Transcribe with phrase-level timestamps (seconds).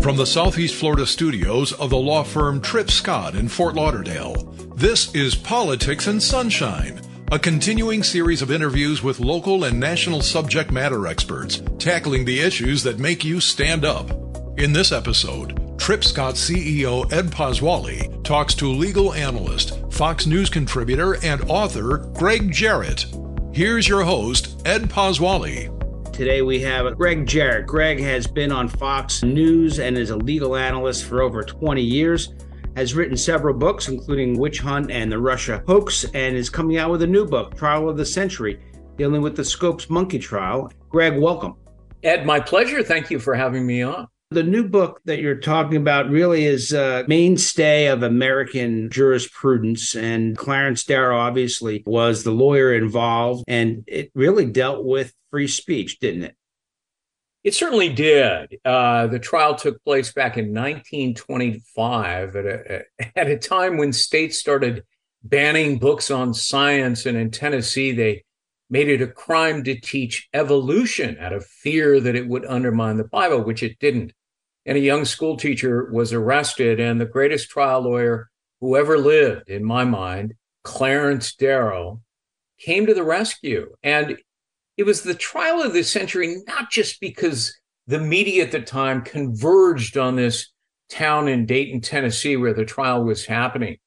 [0.00, 4.34] From the Southeast Florida studios of the law firm Tripp Scott in Fort Lauderdale,
[4.74, 10.70] this is Politics and Sunshine, a continuing series of interviews with local and national subject
[10.70, 14.10] matter experts tackling the issues that make you stand up.
[14.58, 21.22] In this episode, Tripp Scott CEO Ed Pozzuoli talks to legal analyst, Fox News contributor,
[21.22, 23.04] and author Gregg Jarrett.
[23.52, 25.79] Here's your host, Ed Pozzuoli.
[26.20, 27.66] Today we have Gregg Jarrett.
[27.66, 32.34] Gregg has been on Fox News and is a legal analyst for over 20 years.
[32.76, 36.90] Has written several books, including Witch Hunt and the Russia Hoax, and is coming out
[36.90, 38.60] with a new book, Trial of the Century,
[38.98, 40.70] dealing with the Scopes monkey trial.
[40.90, 41.54] Gregg, welcome.
[42.02, 42.82] Ed, my pleasure.
[42.82, 44.06] Thank you for having me on.
[44.32, 49.96] The new book that you're talking about really is a mainstay of American jurisprudence.
[49.96, 55.98] And Clarence Darrow obviously was the lawyer involved, and it really dealt with free speech,
[55.98, 56.36] didn't it?
[57.42, 58.56] It certainly did.
[58.64, 62.82] Uh, the trial took place back in 1925 at a,
[63.16, 64.84] at a time when states started
[65.24, 67.04] banning books on science.
[67.04, 68.22] And in Tennessee, they
[68.68, 73.04] made it a crime to teach evolution out of fear that it would undermine the
[73.04, 74.12] Bible, which it didn't.
[74.66, 78.30] And a young school teacher was arrested, and the greatest trial lawyer
[78.60, 82.02] who ever lived, in my mind, Clarence Darrow,
[82.58, 83.74] came to the rescue.
[83.82, 84.18] And
[84.76, 89.02] it was the trial of the century, not just because the media at the time
[89.02, 90.52] converged on this
[90.90, 93.78] town in Dayton, Tennessee, where the trial was happening.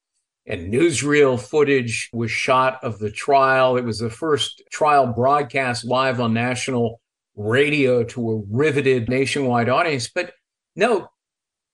[0.46, 3.76] And newsreel footage was shot of the trial.
[3.76, 7.00] It was the first trial broadcast live on national
[7.34, 10.10] radio to a riveted nationwide audience.
[10.12, 10.32] But
[10.76, 11.08] no,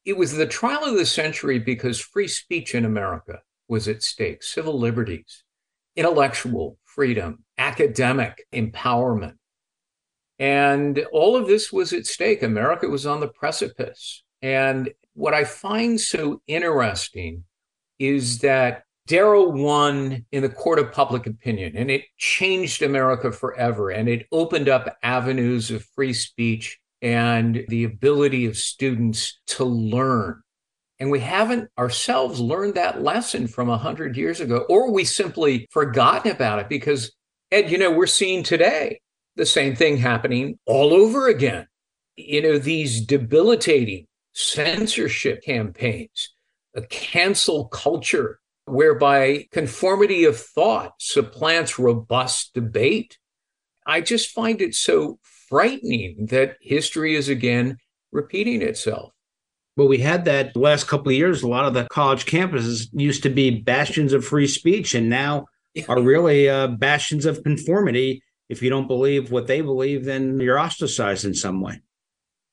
[0.05, 4.43] it was the trial of the century because free speech in America was at stake,
[4.43, 5.45] civil liberties,
[5.97, 9.35] intellectual freedom, academic empowerment.
[10.39, 12.43] And all of this was at stake.
[12.43, 14.23] America was on the precipice.
[14.41, 17.45] And what I find so interesting
[17.99, 23.91] is that Darrow won in the court of public opinion, and it changed America forever.
[23.91, 30.43] And it opened up avenues of free speech and the ability of students to learn.
[30.99, 36.31] And we haven't ourselves learned that lesson from 100 years ago, or we simply forgotten
[36.31, 37.13] about it because,
[37.51, 39.01] Ed, you know, we're seeing today
[39.37, 41.67] the same thing happening all over again.
[42.17, 46.35] You know, these debilitating censorship campaigns,
[46.75, 53.19] a cancel culture whereby conformity of thought supplants robust debate.
[53.87, 55.19] I just find it so
[55.51, 57.77] frightening that history is again
[58.13, 59.13] repeating itself.
[59.77, 61.43] Well, we had that the last couple of years.
[61.43, 65.47] A lot of the college campuses used to be bastions of free speech, and now
[65.89, 68.23] are really uh, bastions of conformity.
[68.49, 71.81] If you don't believe what they believe, then you're ostracized in some way.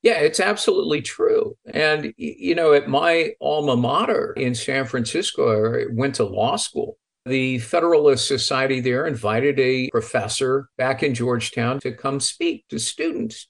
[0.02, 1.56] Yeah, it's absolutely true.
[1.74, 6.98] And, you know, at my alma mater in San Francisco, I went to law school.
[7.28, 13.48] The Federalist Society there invited a professor back in Georgetown to come speak to students.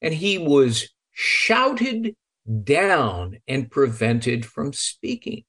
[0.00, 2.14] And he was shouted
[2.62, 5.44] down and prevented from speaking.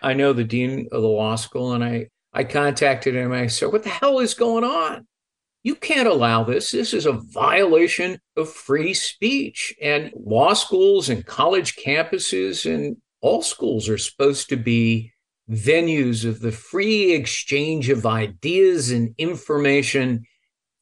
[0.00, 3.32] I know the dean of the law school, and I, I contacted him.
[3.32, 5.06] I said, What the hell is going on?
[5.62, 6.70] You can't allow this.
[6.70, 9.74] This is a violation of free speech.
[9.82, 15.12] And law schools and college campuses and all schools are supposed to be
[15.50, 20.24] venues of the free exchange of ideas and information,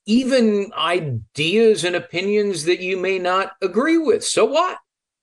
[0.06, 4.25] even ideas and opinions that you may not agree with.
[4.25, 4.78] So what?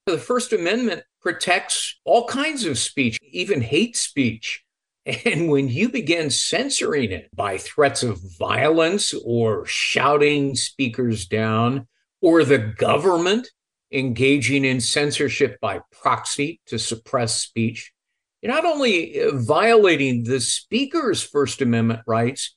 [0.05, 4.63] The First Amendment protects all kinds of speech, even hate speech.
[5.25, 11.87] And when you begin censoring it by threats of violence or shouting speakers down,
[12.21, 13.49] or the government
[13.91, 17.92] engaging in censorship by proxy to suppress speech,
[18.43, 22.55] you're not only uh, violating the speaker's First Amendment rights,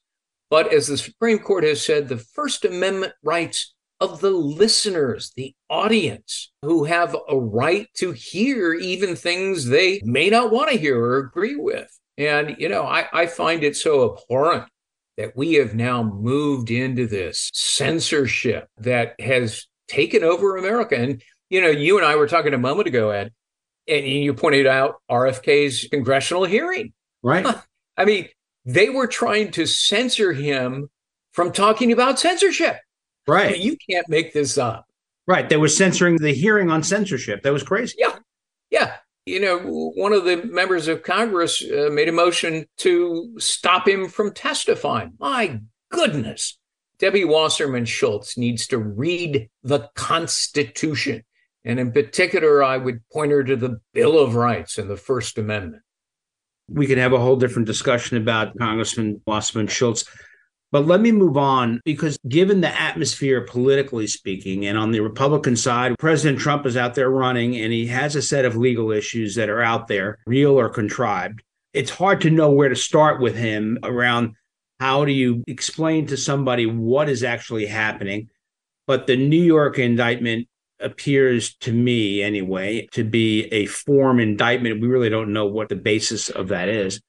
[0.51, 5.55] but as the Supreme Court has said, the First Amendment rights of the listeners, the
[5.71, 11.01] audience, who have a right to hear even things they may not want to hear
[11.01, 11.89] or agree with.
[12.19, 14.65] And, you know, I, I find it so abhorrent
[15.17, 20.97] that we have now moved into this censorship that has taken over America.
[20.97, 23.33] And, you know, you and I were talking a moment ago, Ed,
[23.89, 26.93] and you pointed out RFK's congressional hearing.
[27.23, 27.47] Right.
[27.97, 28.29] I mean,
[28.65, 30.91] they were trying to censor him
[31.33, 32.77] from talking about censorship.
[33.27, 33.49] Right.
[33.49, 34.87] I mean, you can't make this up.
[35.27, 35.49] Right.
[35.49, 37.43] They were censoring the hearing on censorship.
[37.43, 37.97] That was crazy.
[37.99, 38.17] Yeah.
[38.71, 38.95] Yeah.
[39.25, 39.59] You know,
[39.97, 45.15] one of the members of Congress uh, made a motion to stop him from testifying.
[45.19, 45.61] My
[45.91, 46.59] goodness.
[46.99, 51.25] Debbie Wasserman Schultz needs to read the Constitution
[51.67, 55.37] And in particular, I would point her to the Bill of Rights and the First
[55.37, 55.83] Amendment.
[56.69, 60.05] We could have a whole different discussion about Congressman Wasserman Schultz.
[60.71, 65.57] But let me move on because, given the atmosphere, politically speaking, and on the Republican
[65.57, 69.35] side, President Trump is out there running and he has a set of legal issues
[69.35, 71.43] that are out there, real or contrived.
[71.73, 74.35] It's hard to know where to start with him around
[74.79, 78.29] how do you explain to somebody what is actually happening.
[78.87, 80.49] But the New York indictment
[80.81, 84.81] appears to me, anyway, to be a form indictment.
[84.81, 87.01] We really don't know what the basis of that is.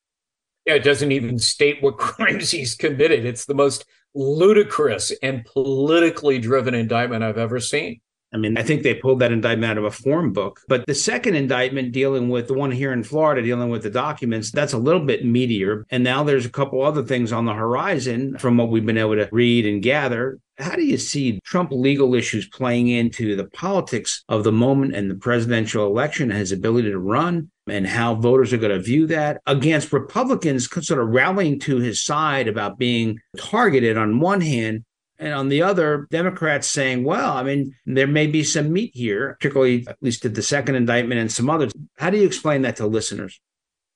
[0.66, 3.26] Yeah, it doesn't even state what crimes he's committed.
[3.26, 8.02] It's the most ludicrous and politically driven indictment I've ever seen.
[8.34, 10.60] I mean, I think they pulled that indictment out of a form book.
[10.68, 14.52] But the second indictment, dealing with the one here in Florida, dealing with the documents,
[14.52, 15.84] that's a little bit meatier.
[15.90, 19.16] And now there's a couple other things on the horizon from what we've been able
[19.16, 20.40] to read and gather.
[20.58, 25.10] How do you see Trump legal issues playing into the politics of the moment and
[25.10, 29.40] the presidential election, his ability to run, and how voters are going to view that
[29.46, 34.84] against Republicans sort of rallying to his side about being targeted on one hand
[35.20, 39.36] and on the other, Democrats saying, well, I mean, there may be some meat here,
[39.40, 41.72] particularly at least at the second indictment and some others.
[41.98, 43.40] How do you explain that to listeners?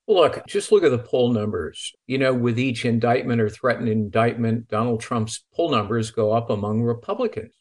[0.08, 1.94] Look, just look at the poll numbers.
[2.08, 6.82] You know, with each indictment or threatened indictment, Donald Trump's poll numbers go up among
[6.82, 7.54] Republicans.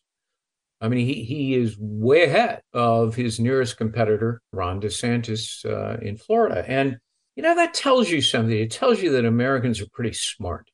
[0.81, 6.17] I mean, he, he is way ahead of his nearest competitor, Ron DeSantis uh, in
[6.17, 6.65] Florida.
[6.67, 6.97] And,
[7.37, 8.57] you know, that tells you something.
[8.57, 10.71] It tells you that Americans are pretty smart.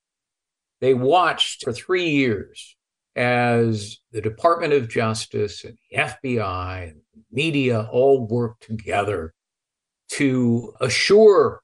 [0.80, 2.75] They watched for three years
[3.16, 9.32] as the Department of Justice and the FBI and the media all worked together
[10.10, 11.62] to assure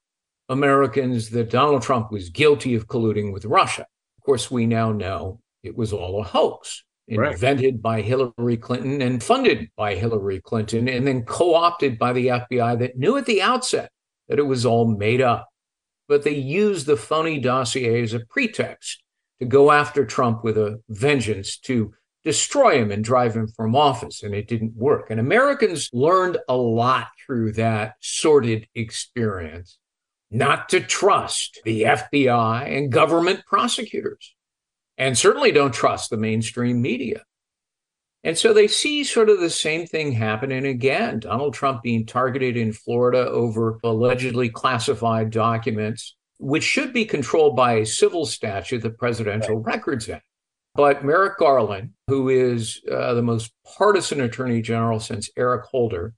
[0.49, 3.85] Americans that Donald Trump was guilty of colluding with Russia.
[4.17, 7.81] Of course, we now know it was all a hoax invented right.
[7.81, 12.79] by Hillary Clinton and funded by Hillary Clinton, and then co opted by the FBI
[12.79, 13.91] that knew at the outset
[14.27, 15.47] that it was all made up.
[16.07, 19.02] But they used the phony dossier as a pretext
[19.43, 21.93] to go after Trump with a vengeance to
[22.23, 24.23] destroy him and drive him from office.
[24.23, 25.09] And it didn't work.
[25.09, 29.77] And Americans learned a lot through that sordid experience
[30.31, 34.33] not to trust the FBI and government prosecutors,
[34.97, 37.21] and certainly don't trust the mainstream media.
[38.23, 41.19] And so they see sort of the same thing happening again.
[41.19, 47.75] Donald Trump being targeted in Florida over allegedly classified documents which should be controlled by
[47.75, 50.25] a civil statute, the Presidential Records Act.
[50.75, 56.13] But Merrick Garland, who is uh, the most partisan attorney general since Eric Holder,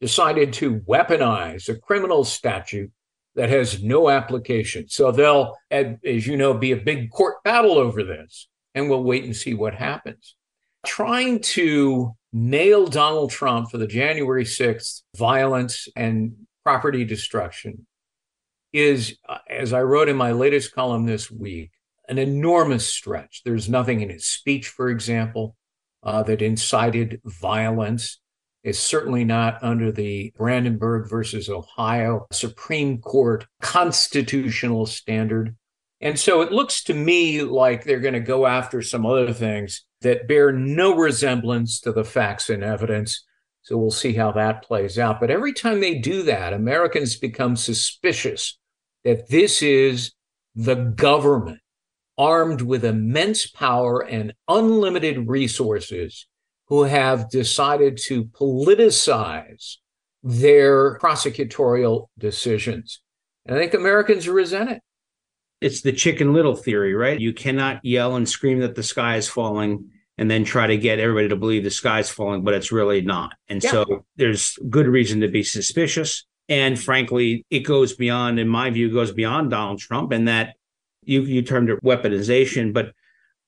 [0.00, 2.90] decided to weaponize a criminal statute
[3.36, 4.88] that has no application.
[4.88, 9.22] So there'll, as you know, be a big court battle over this, and we'll wait
[9.22, 10.34] and see what happens.
[10.84, 16.34] Trying to nail Donald Trump for the January 6th violence and
[16.64, 17.86] property destruction
[18.72, 21.70] is, uh, as I wrote in my latest column this week,
[22.08, 23.42] an enormous stretch.
[23.44, 25.56] There's nothing in his speech, for example,
[26.02, 28.20] uh, that incited violence.
[28.64, 35.56] It's certainly not under the Brandenburg versus Ohio Supreme Court constitutional standard.
[36.00, 39.84] And so it looks to me like they're going to go after some other things
[40.00, 43.24] that bear no resemblance to the facts and evidence.
[43.62, 45.20] So we'll see how that plays out.
[45.20, 48.58] But every time they do that, Americans become suspicious
[49.04, 50.12] that this is
[50.54, 51.60] the government
[52.16, 56.26] armed with immense power and unlimited resources
[56.66, 59.76] who have decided to politicize
[60.22, 63.00] their prosecutorial decisions.
[63.46, 64.80] And I think Americans resent it.
[65.60, 67.18] It's the chicken little theory, right?
[67.18, 70.98] You cannot yell and scream that the sky is falling and then try to get
[70.98, 73.34] everybody to believe the sky's falling, but it's really not.
[73.48, 73.70] And yeah.
[73.70, 76.26] so there's good reason to be suspicious.
[76.48, 80.56] And frankly, it goes beyond, in my view, goes beyond Donald Trump and that
[81.04, 82.92] you, you termed it weaponization, but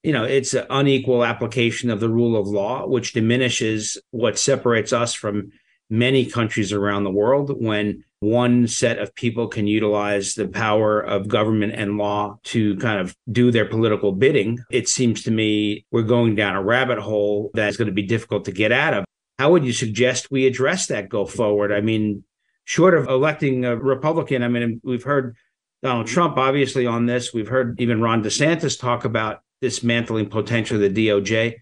[0.01, 4.93] you know, it's an unequal application of the rule of law, which diminishes what separates
[4.93, 5.51] us from
[5.89, 11.27] many countries around the world when one set of people can utilize the power of
[11.27, 14.59] government and law to kind of do their political bidding.
[14.69, 18.45] It seems to me we're going down a rabbit hole that's going to be difficult
[18.45, 19.05] to get out of.
[19.39, 21.71] How would you suggest we address that go forward?
[21.71, 22.23] I mean,
[22.65, 25.35] short of electing a Republican, I mean, we've heard
[25.81, 27.33] Donald Trump obviously on this.
[27.33, 31.55] We've heard even Ron DeSantis talk about dismantling potentially the DOJ.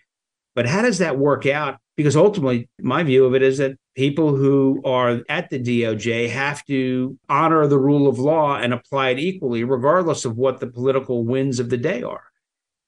[0.56, 1.78] But how does that work out?
[1.96, 6.66] Because ultimately, my view of it is that people who are at the DOJ have
[6.66, 11.26] to honor the rule of law and apply it equally, regardless of what the political
[11.26, 12.24] winds of the day are.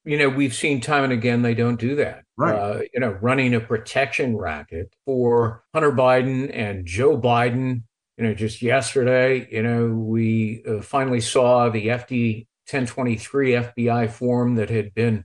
[0.04, 2.24] you know, we've seen time and again they don't do that.
[2.36, 2.54] Right.
[2.54, 7.82] Uh, you know, running a protection racket for Hunter Biden and Joe Biden.
[8.16, 14.56] You know, just yesterday, you know, we uh, finally saw the FD 1023 FBI form
[14.56, 15.24] that had been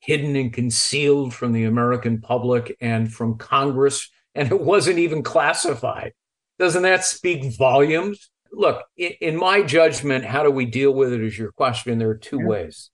[0.00, 6.12] hidden and concealed from the American public and from Congress, and it wasn't even classified.
[6.58, 8.30] Doesn't that speak volumes?
[8.52, 11.98] Look, in, my judgment, how do we deal with it is your question.
[11.98, 12.46] There are two yeah.
[12.46, 12.90] ways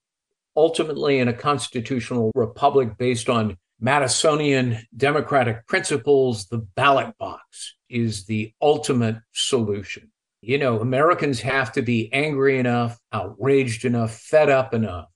[0.57, 8.53] ultimately in a constitutional republic based on Madisonian democratic principles, the ballot box is the
[8.63, 10.11] ultimate solution.
[10.41, 15.09] You know, Americans have to be angry enough, outraged enough, fed up enough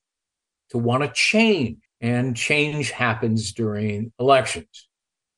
[0.70, 1.78] to want to change.
[2.00, 4.88] And change happens during elections.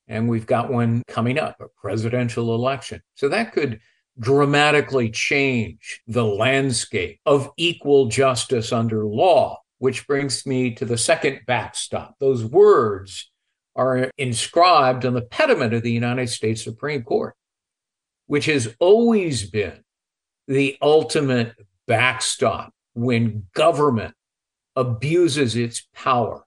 [0.08, 3.00] And we've got one coming up, a presidential election.
[3.14, 3.80] So that could
[4.18, 11.40] dramatically change the landscape of equal justice under law which brings me to the second
[11.46, 12.14] backstop.
[12.20, 13.30] Those words
[13.75, 17.34] are inscribed on the pediment of the United States Supreme Court,
[18.26, 19.82] which has always been
[20.46, 21.54] the ultimate
[21.87, 24.14] backstop when government
[24.76, 26.44] abuses its power.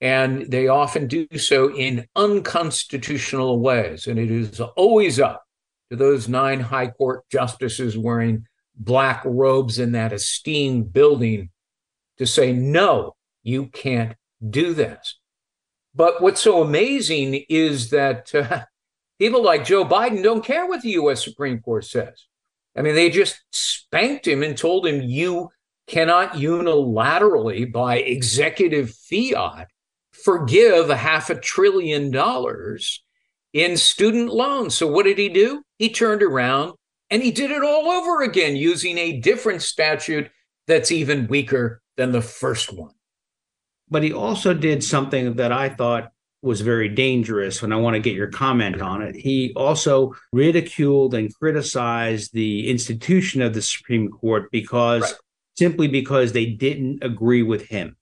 [0.00, 4.06] And they often do so in unconstitutional ways.
[4.06, 5.44] And it is always up
[5.90, 11.50] to those nine high court justices wearing black robes in that esteemed building
[12.18, 14.16] to say, no, you can't
[14.50, 15.18] do this.
[15.94, 18.64] But what's so amazing is that uh,
[19.18, 22.26] people like Joe Biden don't care what the US Supreme Court says.
[22.76, 25.50] I mean, they just spanked him and told him, you
[25.86, 29.68] cannot unilaterally, by executive fiat,
[30.12, 33.04] forgive a half a trillion dollars
[33.52, 34.74] in student loans.
[34.74, 35.62] So what did he do?
[35.78, 36.74] He turned around
[37.10, 40.30] and he did it all over again using a different statute
[40.66, 42.92] that's even weaker than the first one.
[43.88, 46.10] But he also did something that I thought
[46.42, 49.16] was very dangerous, and I want to get your comment on it.
[49.16, 55.14] He also ridiculed and criticized the institution of the Supreme Court because right.
[55.56, 57.96] Simply because they didn't agree with him.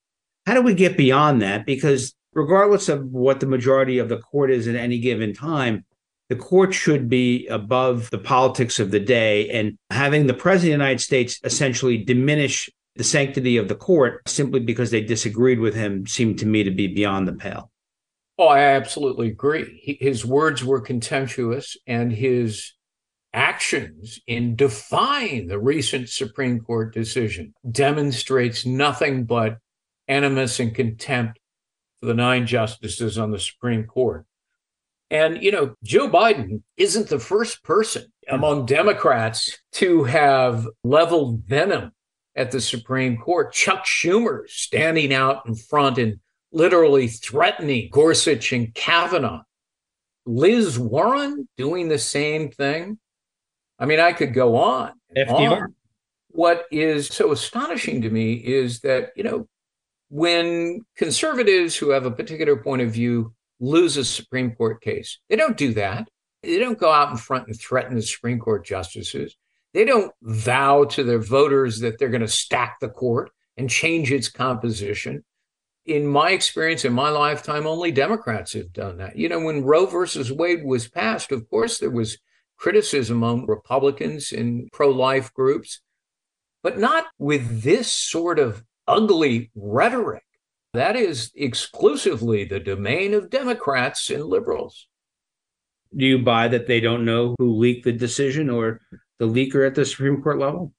[0.45, 1.65] How do we get beyond that?
[1.65, 5.85] Because regardless of what the majority of the court is at any given time,
[6.29, 9.49] the court should be above the politics of the day.
[9.49, 14.21] And having the president of the United States essentially diminish the sanctity of the court
[14.27, 17.71] simply because they disagreed with him seemed to me to be beyond the pale.
[18.37, 19.97] Oh, I absolutely agree.
[20.01, 22.73] his words were contemptuous, and his
[23.35, 29.57] actions in defying the recent Supreme Court decision demonstrates nothing but
[30.07, 31.39] animus and contempt
[31.99, 34.25] for the nine justices on the Supreme Court.
[35.11, 41.91] And, you know, Joe Biden isn't the first person among Democrats to have leveled venom
[42.35, 43.53] at the Supreme Court.
[43.53, 46.19] Chuck Schumer standing out in front and
[46.51, 49.43] literally threatening Gorsuch and Kavanaugh.
[50.25, 52.97] Liz Warren doing the same thing.
[53.79, 54.93] I mean, I could go on.
[55.15, 55.63] FDR.
[55.63, 55.75] On.
[56.29, 59.47] What is so astonishing to me is that, you know,
[60.09, 65.35] when conservatives who have a particular point of view lose a Supreme Court case, they
[65.35, 66.07] don't do that.
[66.43, 69.35] They don't go out in front and threaten the Supreme Court justices.
[69.73, 74.11] They don't vow to their voters that they're going to stack the court and change
[74.11, 75.23] its composition.
[75.85, 79.17] In my experience, in my lifetime, only Democrats have done that.
[79.17, 82.17] You know, when Roe versus Wade was passed, of course, there was
[82.57, 85.81] criticism among Republicans and pro life groups,
[86.63, 90.23] but not with this sort of ugly rhetoric.
[90.73, 94.87] That is exclusively the domain of Democrats and liberals.
[95.95, 98.81] Do you buy that they don't know who leaked the decision or
[99.17, 100.73] the leaker at the Supreme Court level?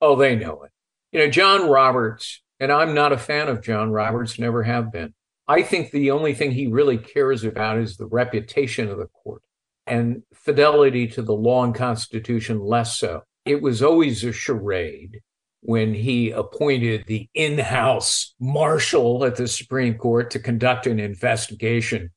[0.00, 0.72] Oh, they know it.
[1.12, 5.14] You know, John Roberts, and I'm not a fan of John Roberts, never have been.
[5.46, 9.42] I think the only thing he really cares about is the reputation of the court
[9.86, 13.22] and fidelity to the law and Constitution, less so.
[13.44, 15.20] It was always a charade
[15.60, 22.10] when he appointed the in house marshal at the Supreme Court to conduct an investigation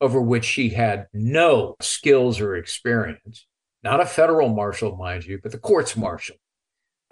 [0.00, 3.46] over which he had no skills or experience
[3.82, 6.36] not a federal marshal, mind you, but the court's marshal.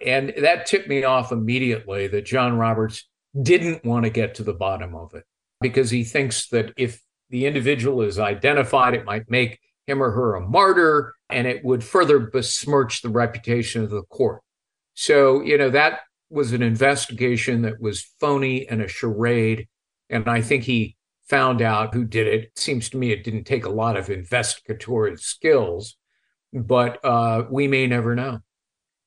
[0.04, 3.08] And that tipped me off immediately that John Roberts
[3.40, 5.24] didn't want to get to the bottom of it
[5.60, 7.00] because he thinks that if
[7.30, 9.58] the individual is identified, it might make
[9.88, 14.42] him or her a martyr and it would further besmirch the reputation of the court.
[14.95, 19.68] So, you know, that was an investigation that was phony and a charade.
[20.11, 20.97] And I think he
[21.28, 22.45] found out who did it.
[22.45, 25.97] it seems to me it didn't take a lot of investigatory skills
[26.52, 28.40] but uh, we may never know.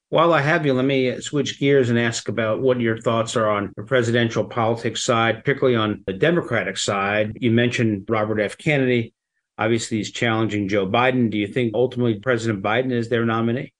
[0.09, 3.49] While I have you, let me switch gears and ask about what your thoughts are
[3.49, 7.37] on the presidential politics side, particularly on the Democratic side.
[7.39, 8.57] You mentioned Robert F.
[8.57, 9.13] Kennedy.
[9.61, 11.29] Obviously, he's challenging Joe Biden.
[11.29, 13.73] Do you think ultimately President Biden is their nominee?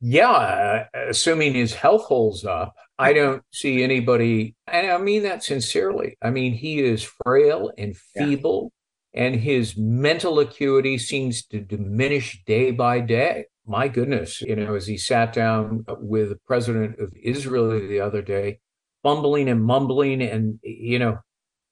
[0.00, 5.44] Yeah, uh, assuming his health holds up, I don't see anybody, and I mean that
[5.44, 6.16] sincerely.
[6.22, 8.72] I mean, he is frail and feeble,
[9.12, 9.24] yeah.
[9.24, 14.88] and his mental acuity seems to diminish day by day my goodness, you know, as
[14.88, 18.58] he sat down with the president of Israel the other day,
[19.04, 21.18] fumbling and mumbling, and, you know,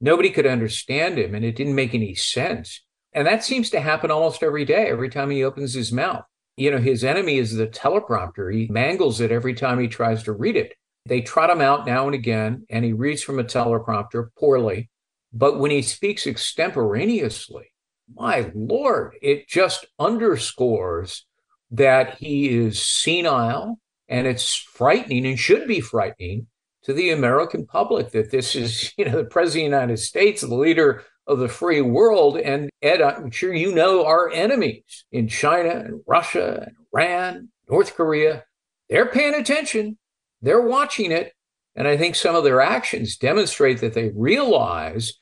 [0.01, 2.85] nobody could understand him and it didn't make any sense.
[3.13, 6.25] And that seems to happen almost every day, every time he opens his mouth.
[6.57, 8.53] You know, his enemy is the teleprompter.
[8.53, 10.75] He mangles it every time he tries to read it.
[11.07, 14.91] They trot him out now and again, and he reads from a teleprompter poorly.
[15.33, 17.73] But when he speaks extemporaneously,
[18.15, 21.27] my Lord, it just underscores
[21.71, 26.47] that he is senile and it's frightening and should be frightening
[26.85, 30.41] to the American public that this is, you know, the president of the United States,
[30.41, 32.39] the leader of the free world.
[32.39, 37.95] And Ed, I'm sure you know our enemies in China and Russia and Iran, North
[37.95, 38.45] Korea.
[38.89, 39.99] They're paying attention,
[40.41, 41.33] they're watching it.
[41.77, 45.13] And I think some of their actions demonstrate that they realize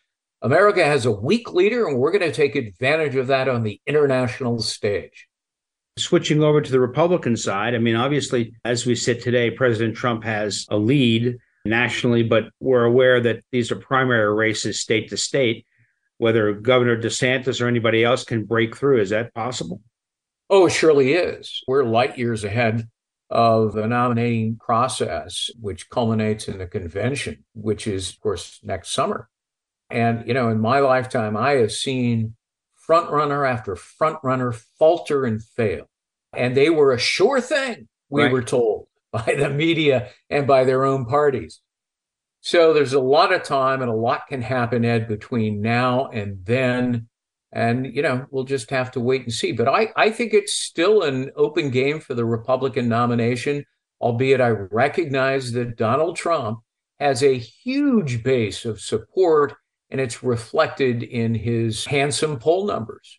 [0.41, 3.81] America has a weak leader and we're going to take advantage of that on the
[3.87, 5.29] international stage.
[5.99, 10.25] Switching over to the Republican side, I mean, obviously, as we sit today, President Trump
[10.25, 15.67] has a lead nationally, but we're aware that these are primary races state to state.
[16.19, 19.83] Whether Governor DeSantis or anybody else can break through, is that possible?
[20.49, 21.63] Oh, it surely is.
[21.67, 22.89] We're light years ahead
[23.29, 29.29] of the nominating process, which culminates in the convention, which is, of course, next summer.
[29.91, 32.37] And, you know, in my lifetime, I have seen
[32.77, 35.89] front runner after front runner falter and fail.
[36.33, 38.33] And they were a sure thing, we right.
[38.33, 41.61] were told by the media and by their own parties.
[42.47, 46.39] So there's a lot of time and a lot can happen, Ed, between now and
[46.45, 47.09] then.
[47.51, 49.51] And, you know, we'll just have to wait and see.
[49.51, 53.65] But I, I think it's still an open game for the Republican nomination,
[54.01, 56.61] albeit I recognize that Donald Trump
[57.01, 59.55] has a huge base of support
[59.91, 63.19] and it's reflected in his handsome poll numbers.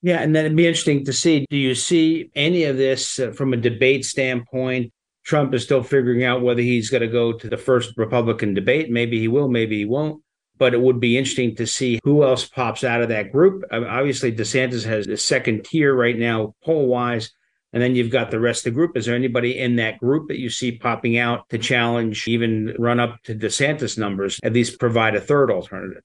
[0.00, 1.44] Yeah, and then it'd be interesting to see.
[1.50, 4.90] Do you see any of this uh, from a debate standpoint?
[5.28, 8.90] Trump is still figuring out whether he's going to go to the first Republican debate.
[8.90, 10.22] Maybe he will, maybe he won't.
[10.56, 13.62] But it would be interesting to see who else pops out of that group.
[13.70, 17.30] Obviously, DeSantis has a second tier right now, poll wise.
[17.74, 18.96] And then you've got the rest of the group.
[18.96, 22.98] Is there anybody in that group that you see popping out to challenge, even run
[22.98, 26.02] up to DeSantis numbers, at least provide a third alternative?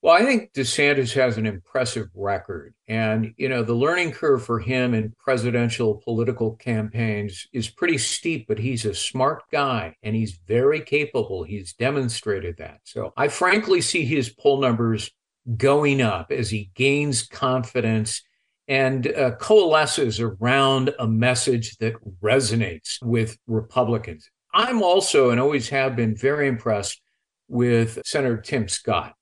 [0.00, 2.72] Well, I think DeSantis has an impressive record.
[2.86, 8.46] And, you know, the learning curve for him in presidential political campaigns is pretty steep,
[8.46, 11.42] but he's a smart guy and he's very capable.
[11.42, 12.80] He's demonstrated that.
[12.84, 15.10] So I frankly see his poll numbers
[15.56, 18.22] going up as he gains confidence
[18.68, 24.30] and uh, coalesces around a message that resonates with Republicans.
[24.54, 27.00] I'm also and always have been very impressed
[27.48, 29.14] with Senator Tim Scott.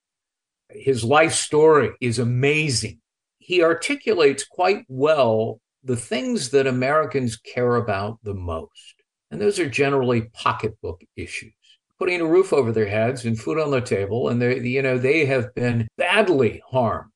[0.71, 3.01] His life story is amazing.
[3.39, 8.95] He articulates quite well the things that Americans care about the most.
[9.31, 11.53] And those are generally pocketbook issues.
[11.99, 14.29] Putting a roof over their heads and food on the table.
[14.29, 17.13] And they, you know, they have been badly harmed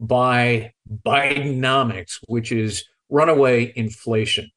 [0.00, 0.72] by
[1.04, 4.50] Bidenomics, which is runaway inflation.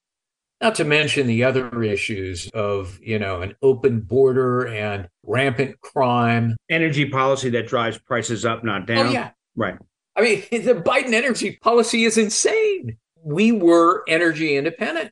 [0.59, 6.55] Not to mention the other issues of, you know, an open border and rampant crime.
[6.69, 9.07] Energy policy that drives prices up, not oh, down.
[9.07, 9.31] Oh, yeah.
[9.55, 9.77] Right.
[10.15, 12.97] I mean, the Biden energy policy is insane.
[13.23, 15.11] We were energy independent,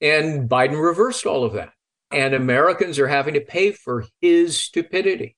[0.00, 1.72] and Biden reversed all of that.
[2.10, 5.36] And Americans are having to pay for his stupidity.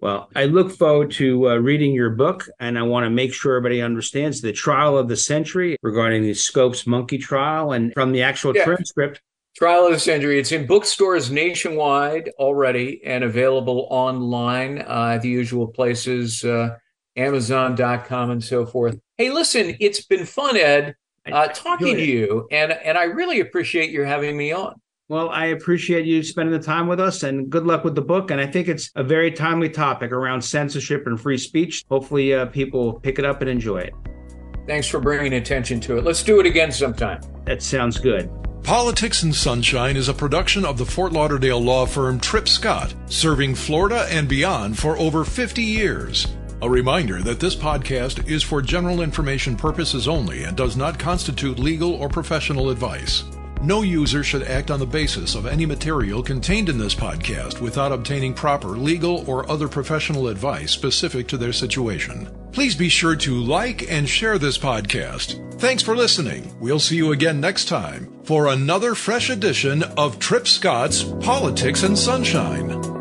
[0.00, 3.56] Well, I look forward to uh, reading your book, and I want to make sure
[3.56, 8.22] everybody understands the trial of the century regarding the Scopes monkey trial and from the
[8.22, 8.64] actual yeah.
[8.64, 9.20] transcript.
[9.56, 10.38] Trial of the Century.
[10.38, 16.78] It's in bookstores nationwide already and available online uh, at the usual places, uh,
[17.16, 18.98] Amazon.com and so forth.
[19.18, 20.94] Hey, listen, it's been fun, Ed,
[21.30, 24.80] uh, talking to you, and and I really appreciate your having me on.
[25.10, 28.30] Well, I appreciate you spending the time with us and good luck with the book.
[28.30, 31.84] And I think it's a very timely topic around censorship and free speech.
[31.90, 33.94] Hopefully, uh, people pick it up and enjoy it.
[34.68, 36.04] Thanks for bringing attention to it.
[36.04, 37.22] Let's do it again sometime.
[37.44, 38.30] That sounds good.
[38.62, 43.56] Politics and Sunshine is a production of the Fort Lauderdale law firm Tripp Scott, serving
[43.56, 46.28] Florida and beyond for over 50 years.
[46.62, 51.58] A reminder that this podcast is for general information purposes only and does not constitute
[51.58, 53.24] legal or professional advice.
[53.62, 57.92] No user should act on the basis of any material contained in this podcast without
[57.92, 62.34] obtaining proper legal or other professional advice specific to their situation.
[62.52, 65.60] Please be sure to like and share this podcast.
[65.60, 66.54] Thanks for listening.
[66.58, 71.98] We'll see you again next time for another fresh edition of Tripp Scott's Politics and
[71.98, 72.99] Sunshine.